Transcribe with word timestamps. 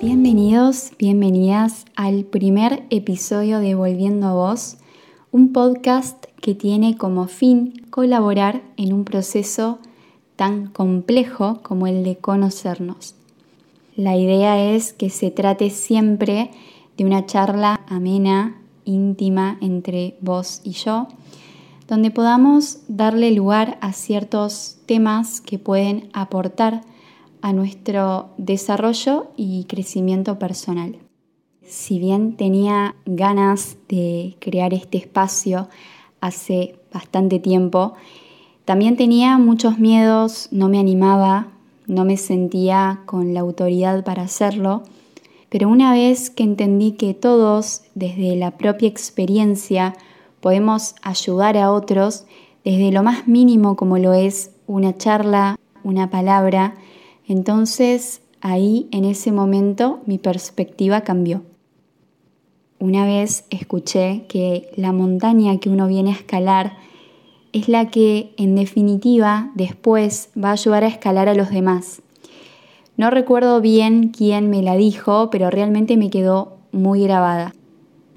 Bienvenidos, 0.00 0.90
bienvenidas 0.98 1.84
al 1.94 2.24
primer 2.24 2.84
episodio 2.90 3.60
de 3.60 3.76
Volviendo 3.76 4.26
a 4.26 4.32
Vos, 4.32 4.78
un 5.30 5.52
podcast 5.52 6.24
que 6.40 6.56
tiene 6.56 6.96
como 6.96 7.28
fin 7.28 7.74
colaborar 7.90 8.64
en 8.76 8.92
un 8.92 9.04
proceso 9.04 9.78
tan 10.36 10.68
complejo 10.68 11.60
como 11.62 11.86
el 11.86 12.04
de 12.04 12.16
conocernos. 12.16 13.14
La 13.96 14.16
idea 14.16 14.72
es 14.72 14.92
que 14.92 15.10
se 15.10 15.30
trate 15.30 15.70
siempre 15.70 16.50
de 16.96 17.04
una 17.04 17.26
charla 17.26 17.80
amena, 17.88 18.60
íntima 18.84 19.58
entre 19.60 20.16
vos 20.20 20.60
y 20.64 20.72
yo, 20.72 21.08
donde 21.88 22.10
podamos 22.10 22.78
darle 22.88 23.30
lugar 23.30 23.78
a 23.80 23.92
ciertos 23.92 24.78
temas 24.86 25.40
que 25.40 25.58
pueden 25.58 26.08
aportar 26.12 26.82
a 27.42 27.52
nuestro 27.52 28.30
desarrollo 28.38 29.28
y 29.36 29.64
crecimiento 29.64 30.38
personal. 30.38 30.96
Si 31.66 31.98
bien 31.98 32.36
tenía 32.36 32.94
ganas 33.04 33.76
de 33.88 34.36
crear 34.40 34.74
este 34.74 34.98
espacio 34.98 35.68
hace 36.20 36.78
bastante 36.92 37.38
tiempo, 37.38 37.94
también 38.64 38.96
tenía 38.96 39.36
muchos 39.38 39.78
miedos, 39.78 40.48
no 40.50 40.68
me 40.68 40.78
animaba, 40.78 41.48
no 41.86 42.04
me 42.04 42.16
sentía 42.16 43.02
con 43.04 43.34
la 43.34 43.40
autoridad 43.40 44.04
para 44.04 44.22
hacerlo, 44.22 44.82
pero 45.50 45.68
una 45.68 45.92
vez 45.92 46.30
que 46.30 46.42
entendí 46.42 46.92
que 46.92 47.14
todos, 47.14 47.82
desde 47.94 48.36
la 48.36 48.52
propia 48.52 48.88
experiencia, 48.88 49.94
podemos 50.40 50.94
ayudar 51.02 51.56
a 51.58 51.70
otros, 51.70 52.24
desde 52.64 52.90
lo 52.90 53.02
más 53.02 53.28
mínimo 53.28 53.76
como 53.76 53.98
lo 53.98 54.14
es 54.14 54.50
una 54.66 54.96
charla, 54.96 55.56
una 55.82 56.10
palabra, 56.10 56.74
entonces 57.28 58.22
ahí 58.40 58.88
en 58.90 59.04
ese 59.04 59.30
momento 59.30 60.00
mi 60.06 60.18
perspectiva 60.18 61.02
cambió. 61.02 61.42
Una 62.78 63.06
vez 63.06 63.44
escuché 63.50 64.24
que 64.28 64.70
la 64.76 64.92
montaña 64.92 65.58
que 65.58 65.70
uno 65.70 65.86
viene 65.86 66.10
a 66.10 66.14
escalar 66.14 66.76
es 67.54 67.68
la 67.68 67.88
que 67.88 68.34
en 68.36 68.56
definitiva 68.56 69.52
después 69.54 70.30
va 70.36 70.48
a 70.48 70.52
ayudar 70.52 70.82
a 70.82 70.88
escalar 70.88 71.28
a 71.28 71.34
los 71.34 71.50
demás. 71.50 72.02
No 72.96 73.10
recuerdo 73.10 73.60
bien 73.60 74.08
quién 74.08 74.50
me 74.50 74.60
la 74.60 74.74
dijo, 74.74 75.30
pero 75.30 75.50
realmente 75.50 75.96
me 75.96 76.10
quedó 76.10 76.58
muy 76.72 77.04
grabada, 77.04 77.54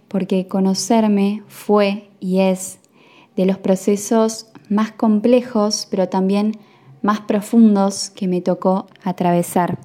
porque 0.08 0.48
conocerme 0.48 1.44
fue 1.48 2.10
y 2.20 2.40
es 2.40 2.80
de 3.36 3.46
los 3.46 3.60
procesos 3.60 4.48
más 4.70 4.92
complejos, 4.92 5.88
pero 5.92 6.10
también 6.10 6.54
más 7.04 7.22
profundos 7.22 8.10
que 8.10 8.28
me 8.28 8.42
tocó 8.42 8.88
atravesar. 9.04 9.78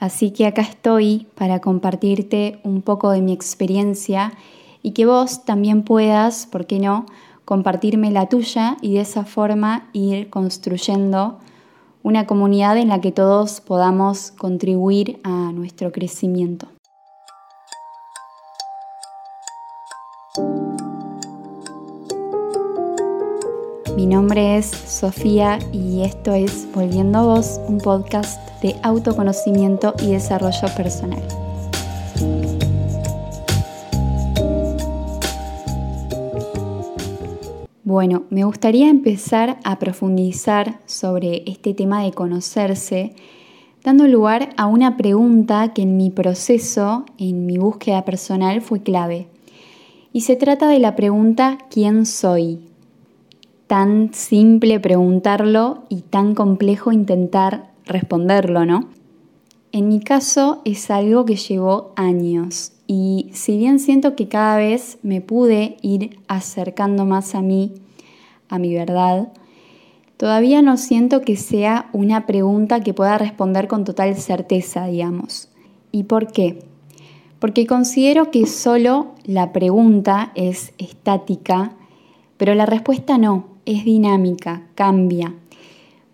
Así 0.00 0.30
que 0.30 0.46
acá 0.46 0.62
estoy 0.62 1.26
para 1.34 1.60
compartirte 1.60 2.58
un 2.64 2.80
poco 2.80 3.10
de 3.10 3.20
mi 3.20 3.34
experiencia 3.34 4.32
y 4.82 4.92
que 4.92 5.04
vos 5.04 5.44
también 5.44 5.82
puedas, 5.82 6.46
¿por 6.46 6.66
qué 6.66 6.78
no?, 6.78 7.04
compartirme 7.44 8.10
la 8.10 8.28
tuya 8.28 8.76
y 8.80 8.94
de 8.94 9.00
esa 9.00 9.24
forma 9.24 9.88
ir 9.92 10.30
construyendo 10.30 11.38
una 12.02 12.26
comunidad 12.26 12.76
en 12.76 12.88
la 12.88 13.00
que 13.00 13.12
todos 13.12 13.60
podamos 13.60 14.30
contribuir 14.32 15.20
a 15.24 15.52
nuestro 15.52 15.90
crecimiento. 15.90 16.68
Mi 23.96 24.06
nombre 24.06 24.58
es 24.58 24.66
Sofía 24.66 25.58
y 25.72 26.02
esto 26.02 26.34
es 26.34 26.66
Volviendo 26.74 27.20
a 27.20 27.22
Vos, 27.22 27.60
un 27.68 27.78
podcast 27.78 28.40
de 28.60 28.74
autoconocimiento 28.82 29.94
y 30.02 30.10
desarrollo 30.10 30.68
personal. 30.76 31.43
Bueno, 37.94 38.24
me 38.28 38.42
gustaría 38.42 38.88
empezar 38.88 39.60
a 39.62 39.78
profundizar 39.78 40.80
sobre 40.84 41.44
este 41.46 41.74
tema 41.74 42.02
de 42.02 42.10
conocerse, 42.10 43.14
dando 43.84 44.08
lugar 44.08 44.48
a 44.56 44.66
una 44.66 44.96
pregunta 44.96 45.72
que 45.72 45.82
en 45.82 45.96
mi 45.96 46.10
proceso, 46.10 47.04
en 47.18 47.46
mi 47.46 47.56
búsqueda 47.56 48.04
personal, 48.04 48.62
fue 48.62 48.82
clave. 48.82 49.28
Y 50.12 50.22
se 50.22 50.34
trata 50.34 50.66
de 50.66 50.80
la 50.80 50.96
pregunta 50.96 51.58
¿quién 51.70 52.04
soy? 52.04 52.58
tan 53.68 54.12
simple 54.12 54.80
preguntarlo 54.80 55.84
y 55.88 56.00
tan 56.00 56.34
complejo 56.34 56.90
intentar 56.90 57.70
responderlo, 57.86 58.66
¿no? 58.66 58.88
En 59.70 59.86
mi 59.86 60.00
caso 60.00 60.62
es 60.64 60.90
algo 60.90 61.24
que 61.24 61.36
llevó 61.36 61.92
años 61.94 62.72
y 62.88 63.30
si 63.34 63.56
bien 63.56 63.78
siento 63.78 64.16
que 64.16 64.26
cada 64.26 64.56
vez 64.56 64.98
me 65.04 65.20
pude 65.20 65.76
ir 65.80 66.18
acercando 66.26 67.04
más 67.04 67.36
a 67.36 67.40
mí, 67.40 67.72
a 68.48 68.58
mi 68.58 68.74
verdad, 68.74 69.32
todavía 70.16 70.62
no 70.62 70.76
siento 70.76 71.22
que 71.22 71.36
sea 71.36 71.88
una 71.92 72.26
pregunta 72.26 72.80
que 72.80 72.94
pueda 72.94 73.18
responder 73.18 73.68
con 73.68 73.84
total 73.84 74.16
certeza, 74.16 74.86
digamos. 74.86 75.48
¿Y 75.92 76.04
por 76.04 76.32
qué? 76.32 76.60
Porque 77.38 77.66
considero 77.66 78.30
que 78.30 78.46
solo 78.46 79.14
la 79.24 79.52
pregunta 79.52 80.32
es 80.34 80.72
estática, 80.78 81.72
pero 82.36 82.54
la 82.54 82.66
respuesta 82.66 83.18
no 83.18 83.46
es 83.66 83.84
dinámica, 83.84 84.62
cambia, 84.74 85.34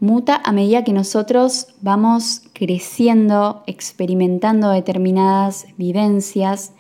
muta 0.01 0.41
a 0.45 0.53
medida 0.53 0.83
que 0.83 0.93
nosotros 0.93 1.69
vamos 1.83 2.43
creciendo, 2.55 3.63
experimentando 3.67 4.71
determinadas 4.71 5.67
vivencias 5.77 6.73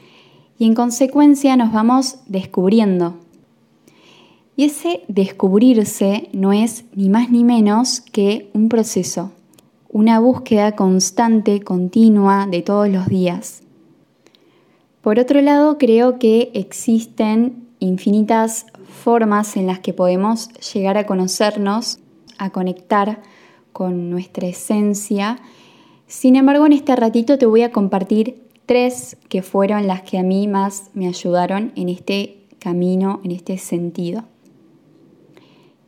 y 0.58 0.66
en 0.66 0.74
consecuencia 0.74 1.56
nos 1.56 1.72
vamos 1.72 2.16
descubriendo. 2.26 3.16
Y 4.60 4.64
ese 4.64 5.04
descubrirse 5.08 6.28
no 6.34 6.52
es 6.52 6.84
ni 6.94 7.08
más 7.08 7.30
ni 7.30 7.44
menos 7.44 8.02
que 8.02 8.50
un 8.52 8.68
proceso, 8.68 9.32
una 9.88 10.20
búsqueda 10.20 10.76
constante, 10.76 11.62
continua 11.62 12.46
de 12.46 12.60
todos 12.60 12.86
los 12.90 13.06
días. 13.06 13.62
Por 15.00 15.18
otro 15.18 15.40
lado, 15.40 15.78
creo 15.78 16.18
que 16.18 16.50
existen 16.52 17.68
infinitas 17.78 18.66
formas 19.02 19.56
en 19.56 19.66
las 19.66 19.78
que 19.78 19.94
podemos 19.94 20.50
llegar 20.74 20.98
a 20.98 21.06
conocernos, 21.06 21.98
a 22.36 22.50
conectar 22.50 23.22
con 23.72 24.10
nuestra 24.10 24.46
esencia. 24.46 25.38
Sin 26.06 26.36
embargo, 26.36 26.66
en 26.66 26.74
este 26.74 26.94
ratito 26.96 27.38
te 27.38 27.46
voy 27.46 27.62
a 27.62 27.72
compartir 27.72 28.42
tres 28.66 29.16
que 29.30 29.40
fueron 29.40 29.86
las 29.86 30.02
que 30.02 30.18
a 30.18 30.22
mí 30.22 30.48
más 30.48 30.90
me 30.92 31.08
ayudaron 31.08 31.72
en 31.76 31.88
este 31.88 32.44
camino, 32.58 33.22
en 33.24 33.30
este 33.30 33.56
sentido. 33.56 34.24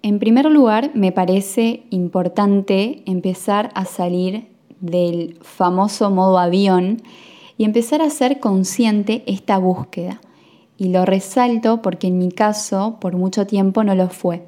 En 0.03 0.19
primer 0.19 0.47
lugar, 0.47 0.91
me 0.95 1.13
parece 1.13 1.85
importante 1.91 3.03
empezar 3.07 3.71
a 3.75 3.85
salir 3.85 4.49
del 4.81 5.39
famoso 5.43 6.11
modo 6.11 6.39
avión 6.39 7.03
y 7.57 7.65
empezar 7.65 8.03
a 8.03 8.11
ser 8.11 8.41
consciente 8.41 9.23
esta 9.27 9.59
búsqueda 9.59 10.21
y 10.77 10.89
lo 10.89 11.05
resalto 11.05 11.81
porque 11.83 12.09
en 12.09 12.19
mi 12.19 12.31
caso 12.33 12.97
por 13.01 13.17
mucho 13.17 13.47
tiempo 13.47 13.85
no 13.85 13.95
lo 13.95 14.09
fue. 14.09 14.43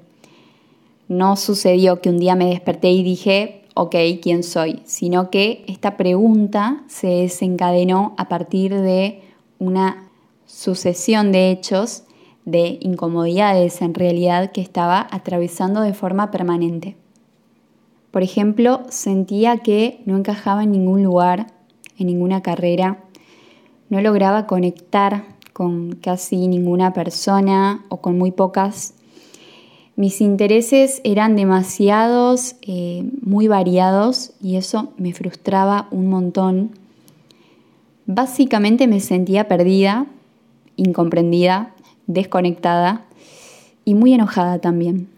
No 1.07 1.37
sucedió 1.37 2.01
que 2.01 2.11
un 2.11 2.19
día 2.19 2.35
me 2.35 2.47
desperté 2.47 2.91
y 2.91 3.05
dije, 3.05 3.63
ok, 3.75 3.95
¿quién 4.21 4.43
soy? 4.43 4.83
Sino 4.85 5.31
que 5.31 5.65
esta 5.69 5.97
pregunta 5.97 6.83
se 6.89 7.07
desencadenó 7.07 8.15
a 8.17 8.29
partir 8.29 8.75
de 8.75 9.23
una 9.61 10.11
sucesión 10.47 11.31
de 11.31 11.53
hechos, 11.53 12.05
de 12.45 12.79
incomodidades 12.81 13.81
en 13.83 13.95
realidad 13.95 14.53
que 14.53 14.61
estaba 14.61 15.07
atravesando 15.11 15.81
de 15.81 15.95
forma 15.95 16.31
permanente. 16.31 16.97
Por 18.11 18.23
ejemplo, 18.23 18.83
sentía 18.91 19.59
que 19.59 20.01
no 20.07 20.17
encajaba 20.17 20.63
en 20.63 20.73
ningún 20.73 21.03
lugar, 21.03 21.49
en 21.99 22.07
ninguna 22.07 22.43
carrera, 22.43 22.99
no 23.89 24.01
lograba 24.01 24.47
conectar 24.47 25.25
con 25.53 25.93
casi 25.97 26.49
ninguna 26.49 26.93
persona 26.93 27.85
o 27.89 27.99
con 27.99 28.19
muy 28.19 28.31
pocas. 28.31 28.95
Mis 29.97 30.21
intereses 30.21 31.01
eran 31.05 31.37
demasiados, 31.37 32.57
eh, 32.63 33.09
muy 33.23 33.47
variados 33.47 34.33
y 34.43 34.57
eso 34.57 34.93
me 34.97 35.13
frustraba 35.13 35.89
un 35.91 36.09
montón. 36.09 36.71
Básicamente 38.07 38.87
me 38.89 39.01
sentía 39.01 39.47
perdida, 39.47 40.07
incomprendida, 40.77 41.74
desconectada 42.07 43.07
y 43.85 43.95
muy 43.95 44.13
enojada 44.15 44.59
también. 44.59 45.09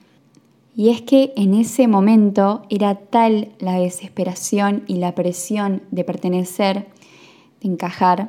Y 0.75 0.91
es 0.91 1.01
que 1.01 1.33
en 1.37 1.55
ese 1.55 1.89
momento 1.89 2.63
era 2.69 2.97
tal 2.97 3.49
la 3.59 3.79
desesperación 3.79 4.83
y 4.87 4.97
la 4.97 5.15
presión 5.15 5.83
de 5.91 6.05
pertenecer, 6.05 6.87
de 7.63 7.69
encajar, 7.69 8.29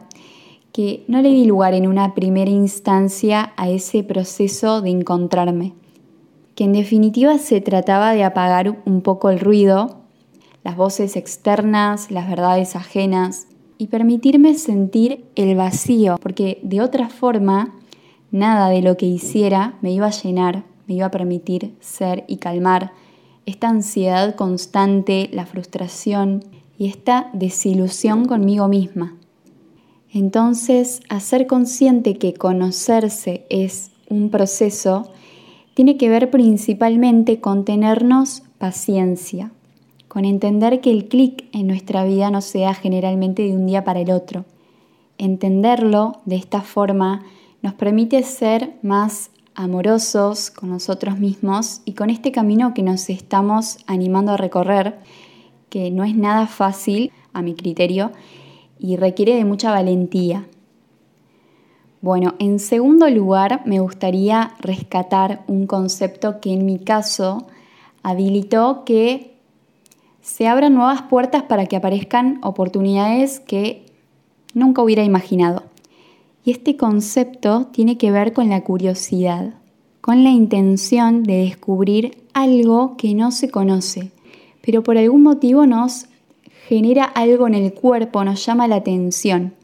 que 0.72 1.04
no 1.08 1.22
le 1.22 1.30
di 1.30 1.44
lugar 1.46 1.74
en 1.74 1.88
una 1.88 2.14
primera 2.14 2.50
instancia 2.50 3.52
a 3.58 3.70
ese 3.70 4.04
proceso 4.04 4.82
de 4.82 4.92
encontrarme, 4.92 5.74
que 6.56 6.64
en 6.64 6.74
definitiva 6.74 7.38
se 7.38 7.60
trataba 7.60 8.14
de 8.14 8.24
apagar 8.24 8.82
un 8.86 9.02
poco 9.02 9.30
el 9.30 9.40
ruido, 9.40 9.98
las 10.64 10.78
voces 10.78 11.16
externas, 11.16 12.12
las 12.12 12.30
verdades 12.30 12.76
ajenas, 12.76 13.48
y 13.78 13.88
permitirme 13.88 14.54
sentir 14.54 15.26
el 15.36 15.56
vacío, 15.56 16.18
porque 16.22 16.60
de 16.64 16.82
otra 16.82 17.10
forma 17.10 17.74
nada 18.32 18.70
de 18.70 18.82
lo 18.82 18.98
que 18.98 19.06
hiciera 19.06 19.76
me 19.82 19.92
iba 19.92 20.08
a 20.08 20.12
llenar 20.12 20.64
me 20.88 20.96
iba 20.96 21.08
a 21.08 21.12
permitir 21.12 21.76
ser 21.80 22.24
y 22.28 22.38
calmar 22.38 22.94
esta 23.46 23.70
ansiedad 23.70 24.36
constante, 24.36 25.30
la 25.32 25.46
frustración 25.46 26.44
y 26.78 26.88
esta 26.88 27.30
desilusión 27.34 28.26
conmigo 28.26 28.68
misma. 28.68 29.16
Entonces, 30.12 31.02
hacer 31.10 31.48
consciente 31.48 32.18
que 32.18 32.34
conocerse 32.34 33.46
es 33.50 33.92
un 34.10 34.30
proceso 34.30 35.12
tiene 35.74 35.98
que 35.98 36.10
ver 36.10 36.32
principalmente 36.32 37.40
con 37.40 37.64
tenernos 37.64 38.44
paciencia, 38.58 39.52
con 40.08 40.26
entender 40.26 40.82
que 40.82 40.90
el 40.90 41.08
clic 41.08 41.46
en 41.52 41.68
nuestra 41.68 42.04
vida 42.04 42.32
no 42.32 42.42
se 42.42 42.60
da 42.60 42.74
generalmente 42.74 43.44
de 43.44 43.56
un 43.56 43.68
día 43.68 43.84
para 43.84 44.00
el 44.00 44.12
otro. 44.12 44.46
Entenderlo 45.18 46.18
de 46.26 46.38
esta 46.38 46.62
forma 46.62 47.24
nos 47.62 47.74
permite 47.74 48.24
ser 48.24 48.76
más 48.82 49.32
amorosos 49.56 50.52
con 50.52 50.70
nosotros 50.70 51.18
mismos 51.18 51.82
y 51.84 51.94
con 51.94 52.10
este 52.10 52.32
camino 52.32 52.74
que 52.74 52.84
nos 52.84 53.10
estamos 53.10 53.80
animando 53.88 54.34
a 54.34 54.38
recorrer, 54.38 55.00
que 55.70 55.90
no 55.90 56.04
es 56.04 56.16
nada 56.16 56.48
fácil 56.48 57.12
a 57.34 57.42
mi 57.42 57.56
criterio 57.56 58.12
y 58.80 58.96
requiere 58.96 59.36
de 59.36 59.46
mucha 59.46 59.72
valentía. 59.72 60.46
Bueno, 62.02 62.36
en 62.38 62.60
segundo 62.60 63.10
lugar 63.10 63.64
me 63.66 63.80
gustaría 63.80 64.54
rescatar 64.60 65.44
un 65.48 65.66
concepto 65.66 66.40
que 66.40 66.54
en 66.54 66.66
mi 66.66 66.78
caso 66.78 67.48
habilitó 68.04 68.86
que 68.86 69.36
se 70.22 70.48
abran 70.48 70.76
nuevas 70.76 71.02
puertas 71.02 71.44
para 71.44 71.66
que 71.66 71.76
aparezcan 71.76 72.40
oportunidades 72.44 73.40
que 73.40 73.86
nunca 74.54 74.84
hubiera 74.84 75.04
imaginado. 75.04 75.64
Y 76.48 76.52
este 76.52 76.78
concepto 76.78 77.66
tiene 77.74 77.98
que 77.98 78.10
ver 78.10 78.32
con 78.32 78.48
la 78.48 78.64
curiosidad, 78.64 79.56
con 80.00 80.24
la 80.24 80.30
intención 80.30 81.24
de 81.24 81.40
descubrir 81.40 82.24
algo 82.34 82.96
que 82.96 83.14
no 83.14 83.32
se 83.32 83.50
conoce, 83.50 84.14
pero 84.62 84.82
por 84.82 84.98
algún 84.98 85.24
motivo 85.24 85.66
nos 85.66 86.06
genera 86.70 87.04
algo 87.04 87.48
en 87.48 87.54
el 87.54 87.74
cuerpo, 87.74 88.24
nos 88.24 88.46
llama 88.46 88.70
la 88.70 88.78
atención. 88.78 89.56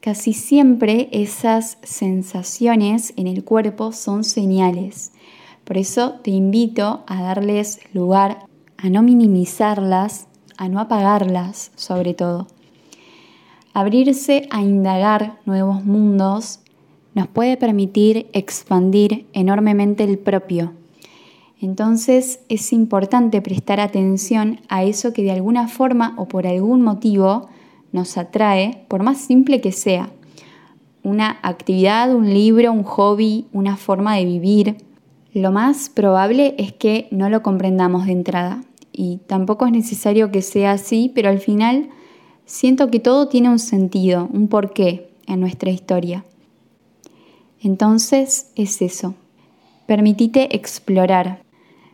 Casi 0.00 0.32
siempre 0.32 1.10
esas 1.12 1.76
sensaciones 1.82 3.12
en 3.18 3.26
el 3.26 3.44
cuerpo 3.44 3.92
son 3.92 4.24
señales. 4.24 5.12
Por 5.64 5.76
eso 5.76 6.12
te 6.24 6.30
invito 6.30 7.04
a 7.06 7.20
darles 7.20 7.78
lugar, 7.92 8.46
a 8.78 8.88
no 8.88 9.02
minimizarlas, 9.02 10.28
a 10.56 10.70
no 10.70 10.80
apagarlas 10.80 11.72
sobre 11.76 12.14
todo. 12.14 12.46
Abrirse 13.76 14.48
a 14.48 14.62
indagar 14.62 15.36
nuevos 15.44 15.84
mundos 15.84 16.60
nos 17.14 17.26
puede 17.26 17.58
permitir 17.58 18.26
expandir 18.32 19.26
enormemente 19.34 20.02
el 20.02 20.16
propio. 20.16 20.72
Entonces 21.60 22.40
es 22.48 22.72
importante 22.72 23.42
prestar 23.42 23.80
atención 23.80 24.60
a 24.70 24.82
eso 24.82 25.12
que 25.12 25.22
de 25.22 25.32
alguna 25.32 25.68
forma 25.68 26.14
o 26.16 26.26
por 26.26 26.46
algún 26.46 26.80
motivo 26.80 27.50
nos 27.92 28.16
atrae, 28.16 28.86
por 28.88 29.02
más 29.02 29.18
simple 29.18 29.60
que 29.60 29.72
sea. 29.72 30.08
Una 31.02 31.38
actividad, 31.42 32.14
un 32.14 32.32
libro, 32.32 32.72
un 32.72 32.82
hobby, 32.82 33.44
una 33.52 33.76
forma 33.76 34.16
de 34.16 34.24
vivir. 34.24 34.76
Lo 35.34 35.52
más 35.52 35.90
probable 35.90 36.54
es 36.56 36.72
que 36.72 37.08
no 37.10 37.28
lo 37.28 37.42
comprendamos 37.42 38.06
de 38.06 38.12
entrada 38.12 38.64
y 38.90 39.18
tampoco 39.26 39.66
es 39.66 39.72
necesario 39.72 40.30
que 40.30 40.40
sea 40.40 40.72
así, 40.72 41.12
pero 41.14 41.28
al 41.28 41.40
final 41.40 41.90
Siento 42.46 42.92
que 42.92 43.00
todo 43.00 43.26
tiene 43.26 43.50
un 43.50 43.58
sentido, 43.58 44.28
un 44.32 44.46
porqué 44.46 45.10
en 45.26 45.40
nuestra 45.40 45.70
historia. 45.70 46.24
Entonces 47.60 48.52
es 48.54 48.80
eso. 48.82 49.14
Permitite 49.86 50.54
explorar. 50.54 51.42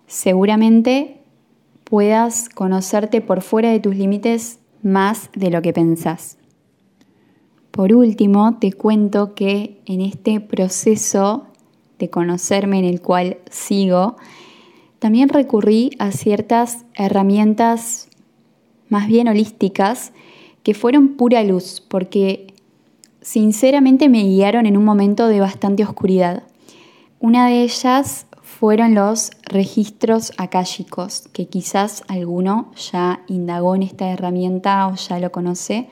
Seguramente 0.06 1.22
puedas 1.84 2.50
conocerte 2.50 3.22
por 3.22 3.40
fuera 3.40 3.70
de 3.70 3.80
tus 3.80 3.96
límites 3.96 4.58
más 4.82 5.30
de 5.34 5.50
lo 5.50 5.62
que 5.62 5.72
pensás. 5.72 6.36
Por 7.70 7.94
último, 7.94 8.58
te 8.58 8.74
cuento 8.74 9.34
que 9.34 9.80
en 9.86 10.02
este 10.02 10.40
proceso 10.40 11.46
de 11.98 12.10
conocerme 12.10 12.78
en 12.78 12.84
el 12.84 13.00
cual 13.00 13.38
sigo, 13.50 14.16
también 14.98 15.30
recurrí 15.30 15.92
a 15.98 16.12
ciertas 16.12 16.84
herramientas 16.94 18.10
más 18.90 19.06
bien 19.06 19.28
holísticas 19.28 20.12
que 20.62 20.74
fueron 20.74 21.16
pura 21.16 21.42
luz, 21.42 21.82
porque 21.86 22.54
sinceramente 23.20 24.08
me 24.08 24.22
guiaron 24.22 24.66
en 24.66 24.76
un 24.76 24.84
momento 24.84 25.28
de 25.28 25.40
bastante 25.40 25.84
oscuridad. 25.84 26.44
Una 27.20 27.46
de 27.46 27.62
ellas 27.62 28.26
fueron 28.42 28.94
los 28.94 29.30
registros 29.44 30.32
akáshicos, 30.36 31.28
que 31.32 31.46
quizás 31.46 32.04
alguno 32.08 32.70
ya 32.92 33.22
indagó 33.26 33.74
en 33.74 33.82
esta 33.82 34.10
herramienta 34.10 34.86
o 34.88 34.94
ya 34.94 35.18
lo 35.18 35.32
conoce. 35.32 35.88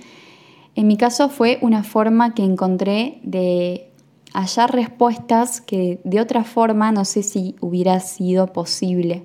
En 0.77 0.87
mi 0.87 0.97
caso 0.97 1.29
fue 1.29 1.59
una 1.63 1.83
forma 1.83 2.35
que 2.35 2.45
encontré 2.45 3.21
de 3.23 3.91
hallar 4.33 4.73
respuestas 4.73 5.61
que 5.61 6.01
de 6.05 6.21
otra 6.21 6.45
forma 6.45 6.93
no 6.93 7.05
sé 7.05 7.23
si 7.23 7.57
hubiera 7.61 7.99
sido 8.01 8.47
posible. 8.53 9.25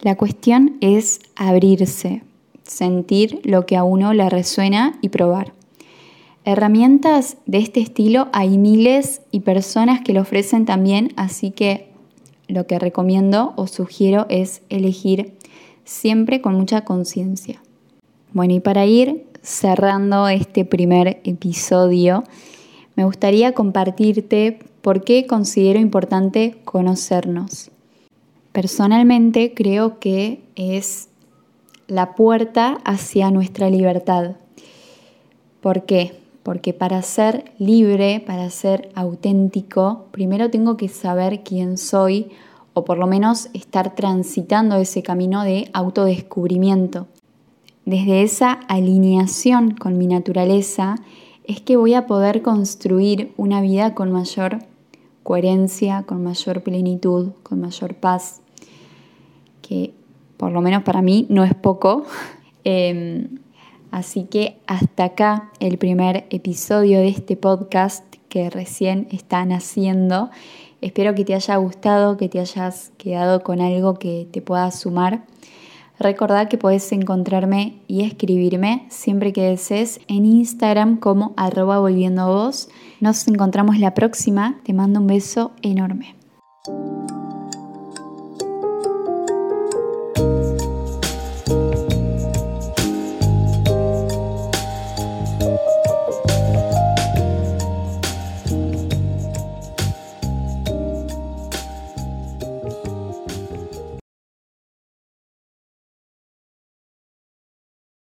La 0.00 0.16
cuestión 0.16 0.76
es 0.80 1.20
abrirse, 1.36 2.22
sentir 2.68 3.40
lo 3.44 3.66
que 3.66 3.76
a 3.76 3.82
uno 3.82 4.12
le 4.14 4.28
resuena 4.30 4.98
y 5.02 5.08
probar. 5.08 5.52
Herramientas 6.44 7.36
de 7.46 7.58
este 7.58 7.80
estilo 7.80 8.28
hay 8.32 8.56
miles 8.56 9.22
y 9.30 9.40
personas 9.40 10.00
que 10.00 10.12
lo 10.12 10.22
ofrecen 10.22 10.64
también, 10.64 11.12
así 11.16 11.50
que 11.50 11.90
lo 12.46 12.66
que 12.66 12.78
recomiendo 12.78 13.52
o 13.56 13.66
sugiero 13.66 14.26
es 14.30 14.62
elegir 14.70 15.34
siempre 15.84 16.40
con 16.40 16.54
mucha 16.54 16.84
conciencia. 16.84 17.60
Bueno, 18.32 18.54
y 18.54 18.60
para 18.60 18.86
ir 18.86 19.26
cerrando 19.42 20.28
este 20.28 20.64
primer 20.64 21.20
episodio, 21.24 22.24
me 22.94 23.04
gustaría 23.04 23.52
compartirte 23.52 24.58
por 24.82 25.04
qué 25.04 25.26
considero 25.26 25.78
importante 25.78 26.56
conocernos. 26.64 27.70
Personalmente 28.52 29.52
creo 29.54 29.98
que 29.98 30.40
es 30.56 31.07
la 31.88 32.14
puerta 32.14 32.78
hacia 32.84 33.30
nuestra 33.30 33.70
libertad. 33.70 34.36
¿Por 35.60 35.84
qué? 35.86 36.20
Porque 36.42 36.72
para 36.72 37.02
ser 37.02 37.52
libre, 37.58 38.22
para 38.24 38.48
ser 38.50 38.90
auténtico, 38.94 40.06
primero 40.12 40.50
tengo 40.50 40.76
que 40.76 40.88
saber 40.88 41.42
quién 41.42 41.78
soy 41.78 42.30
o 42.74 42.84
por 42.84 42.98
lo 42.98 43.06
menos 43.06 43.48
estar 43.54 43.94
transitando 43.94 44.76
ese 44.76 45.02
camino 45.02 45.42
de 45.42 45.68
autodescubrimiento. 45.72 47.08
Desde 47.84 48.22
esa 48.22 48.52
alineación 48.52 49.72
con 49.72 49.96
mi 49.96 50.06
naturaleza 50.06 50.96
es 51.44 51.62
que 51.62 51.76
voy 51.76 51.94
a 51.94 52.06
poder 52.06 52.42
construir 52.42 53.32
una 53.38 53.62
vida 53.62 53.94
con 53.94 54.12
mayor 54.12 54.58
coherencia, 55.22 56.04
con 56.04 56.22
mayor 56.22 56.62
plenitud, 56.62 57.32
con 57.42 57.60
mayor 57.60 57.94
paz, 57.94 58.42
que 59.62 59.94
por 60.38 60.50
lo 60.52 60.62
menos 60.62 60.82
para 60.82 61.02
mí 61.02 61.26
no 61.28 61.44
es 61.44 61.54
poco. 61.54 62.04
Em, 62.64 63.38
así 63.92 64.24
que 64.24 64.58
hasta 64.66 65.04
acá 65.04 65.50
el 65.58 65.78
primer 65.78 66.26
episodio 66.28 66.98
de 66.98 67.08
este 67.08 67.34
podcast 67.36 68.04
que 68.28 68.50
recién 68.50 69.08
está 69.10 69.44
naciendo. 69.46 70.28
Espero 70.80 71.14
que 71.14 71.24
te 71.24 71.34
haya 71.34 71.56
gustado, 71.56 72.16
que 72.16 72.28
te 72.28 72.40
hayas 72.40 72.92
quedado 72.98 73.42
con 73.42 73.60
algo 73.60 73.94
que 73.94 74.28
te 74.30 74.42
pueda 74.42 74.70
sumar. 74.70 75.24
Recordad 75.98 76.48
que 76.48 76.58
podés 76.58 76.92
encontrarme 76.92 77.80
y 77.88 78.04
escribirme 78.04 78.86
siempre 78.88 79.32
que 79.32 79.42
desees 79.42 80.00
en 80.06 80.26
Instagram 80.26 80.98
como 80.98 81.32
arroba 81.36 81.80
volviendo 81.80 82.28
vos. 82.28 82.68
Nos 83.00 83.26
encontramos 83.26 83.78
la 83.78 83.94
próxima. 83.94 84.60
Te 84.62 84.72
mando 84.72 85.00
un 85.00 85.08
beso 85.08 85.50
enorme. 85.62 86.14